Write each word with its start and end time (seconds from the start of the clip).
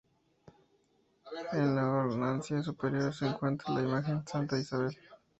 En 1.51 1.75
la 1.75 1.87
hornacina 1.87 2.63
superior 2.63 3.13
se 3.13 3.27
encuentra 3.27 3.71
la 3.75 3.81
imagen 3.83 4.21
de 4.25 4.31
Santa 4.31 4.57
Isabel. 4.57 4.97